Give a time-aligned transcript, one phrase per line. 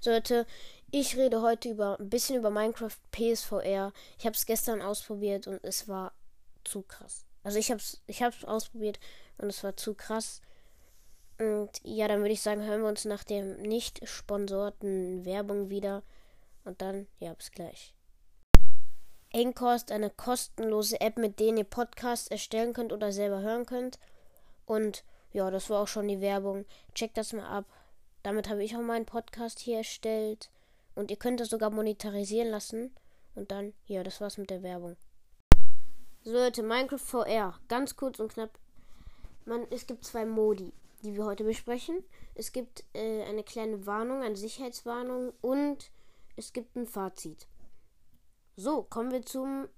[0.00, 0.46] So Leute,
[0.90, 3.92] ich rede heute über ein bisschen über Minecraft PSVR.
[4.18, 6.12] Ich habe es gestern ausprobiert und es war
[6.64, 7.26] zu krass.
[7.42, 9.00] Also ich habe es ich hab's ausprobiert
[9.38, 10.40] und es war zu krass.
[11.38, 16.02] Und ja, dann würde ich sagen, hören wir uns nach dem nicht sponsorten Werbung wieder.
[16.64, 17.94] Und dann, ja, bis gleich.
[19.32, 23.98] Anchor ist eine kostenlose App, mit der ihr Podcasts erstellen könnt oder selber hören könnt.
[24.64, 26.66] Und ja, das war auch schon die Werbung.
[26.94, 27.66] Checkt das mal ab.
[28.22, 30.50] Damit habe ich auch meinen Podcast hier erstellt.
[30.94, 32.94] Und ihr könnt das sogar monetarisieren lassen.
[33.34, 34.96] Und dann, ja, das war's mit der Werbung.
[36.24, 37.58] So Leute, Minecraft VR.
[37.68, 38.58] Ganz kurz und knapp.
[39.44, 42.02] Man, es gibt zwei Modi, die wir heute besprechen.
[42.34, 45.90] Es gibt äh, eine kleine Warnung, eine Sicherheitswarnung und
[46.36, 47.46] es gibt ein Fazit.
[48.56, 49.68] So, kommen wir zum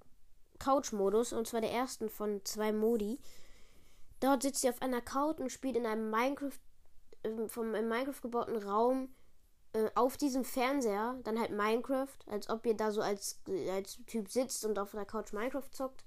[0.59, 3.19] Couch-Modus und zwar der ersten von zwei Modi.
[4.19, 6.59] Dort sitzt ihr auf einer Couch und spielt in einem Minecraft,
[7.23, 9.09] äh, vom in Minecraft gebauten Raum
[9.73, 13.41] äh, auf diesem Fernseher, dann halt Minecraft, als ob ihr da so als,
[13.71, 16.03] als Typ sitzt und auf der Couch Minecraft zockt.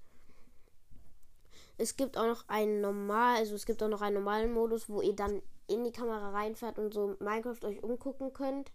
[1.76, 5.00] Es gibt auch noch einen normal, also es gibt auch noch einen normalen Modus, wo
[5.00, 8.70] ihr dann in die Kamera reinfährt und so Minecraft euch umgucken könnt.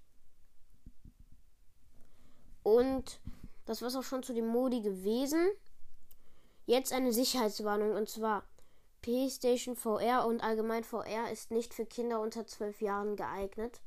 [2.63, 3.21] Und
[3.65, 5.49] das war auch schon zu dem Modi gewesen.
[6.65, 8.43] Jetzt eine Sicherheitswarnung und zwar
[9.01, 13.79] PlayStation VR und allgemein VR ist nicht für Kinder unter 12 Jahren geeignet.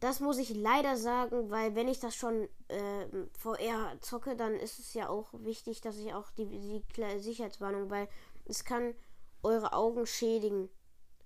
[0.00, 3.06] Das muss ich leider sagen, weil wenn ich das schon äh,
[3.38, 6.82] VR zocke, dann ist es ja auch wichtig, dass ich auch die, die
[7.18, 8.08] Sicherheitswarnung, weil
[8.46, 8.94] es kann
[9.42, 10.70] eure Augen schädigen.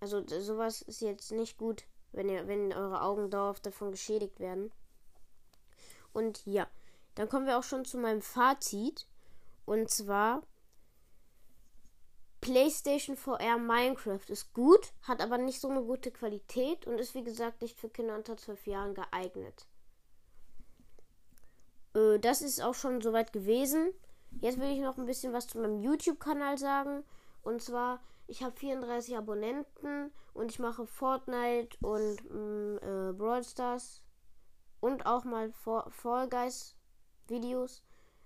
[0.01, 4.73] Also sowas ist jetzt nicht gut, wenn ihr, wenn eure Augen dauerhaft davon geschädigt werden.
[6.13, 6.67] Und ja,
[7.15, 9.07] dann kommen wir auch schon zu meinem Fazit.
[9.67, 10.43] Und zwar
[12.45, 17.25] PlayStation VR Minecraft ist gut, hat aber nicht so eine gute Qualität und ist wie
[17.25, 19.67] gesagt nicht für Kinder unter 12 Jahren geeignet.
[21.95, 23.95] Äh, das ist auch schon soweit gewesen.
[24.43, 27.03] Jetzt will ich noch ein bisschen was zu meinem YouTube-Kanal sagen.
[27.41, 34.03] Und zwar, ich habe 34 Abonnenten und ich mache Fortnite und mm, äh, Brawl Stars
[34.81, 36.77] und auch mal Fall Guys
[37.27, 37.83] Videos.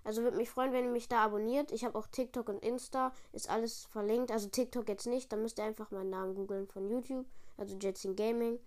[0.09, 1.71] Also würde mich freuen, wenn ihr mich da abonniert.
[1.71, 3.13] Ich habe auch TikTok und Insta.
[3.31, 4.31] Ist alles verlinkt.
[4.31, 5.31] Also TikTok jetzt nicht.
[5.31, 7.27] Da müsst ihr einfach meinen Namen googeln von YouTube.
[7.57, 8.57] Also Jetsin Gaming.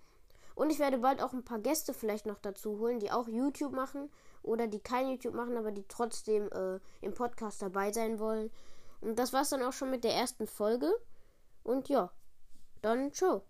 [0.55, 3.73] Und ich werde bald auch ein paar Gäste vielleicht noch dazu holen, die auch YouTube
[3.73, 4.09] machen.
[4.45, 8.53] Oder die kein YouTube machen, aber die trotzdem äh, im Podcast dabei sein wollen.
[9.01, 10.95] Und das war's dann auch schon mit der ersten Folge.
[11.65, 12.13] Und ja,
[12.83, 13.43] dann ciao.